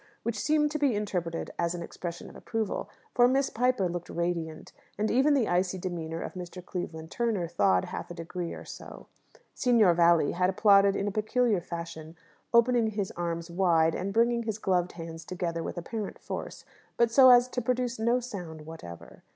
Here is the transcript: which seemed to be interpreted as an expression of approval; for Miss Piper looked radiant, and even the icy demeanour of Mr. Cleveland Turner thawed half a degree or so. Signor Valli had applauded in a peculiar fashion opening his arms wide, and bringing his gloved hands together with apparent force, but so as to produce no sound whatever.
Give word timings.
which 0.23 0.39
seemed 0.39 0.71
to 0.71 0.79
be 0.79 0.95
interpreted 0.95 1.51
as 1.59 1.75
an 1.75 1.83
expression 1.83 2.27
of 2.27 2.35
approval; 2.35 2.89
for 3.13 3.27
Miss 3.27 3.51
Piper 3.51 3.87
looked 3.87 4.09
radiant, 4.09 4.71
and 4.97 5.11
even 5.11 5.35
the 5.35 5.47
icy 5.47 5.77
demeanour 5.77 6.23
of 6.23 6.33
Mr. 6.33 6.65
Cleveland 6.65 7.11
Turner 7.11 7.47
thawed 7.47 7.85
half 7.85 8.09
a 8.09 8.15
degree 8.15 8.51
or 8.51 8.65
so. 8.65 9.05
Signor 9.53 9.93
Valli 9.93 10.31
had 10.31 10.49
applauded 10.49 10.95
in 10.95 11.07
a 11.07 11.11
peculiar 11.11 11.61
fashion 11.61 12.15
opening 12.51 12.87
his 12.87 13.11
arms 13.11 13.51
wide, 13.51 13.93
and 13.93 14.11
bringing 14.11 14.41
his 14.41 14.57
gloved 14.57 14.93
hands 14.93 15.23
together 15.23 15.61
with 15.61 15.77
apparent 15.77 16.17
force, 16.17 16.65
but 16.97 17.11
so 17.11 17.29
as 17.29 17.47
to 17.49 17.61
produce 17.61 17.99
no 17.99 18.19
sound 18.19 18.65
whatever. 18.65 19.21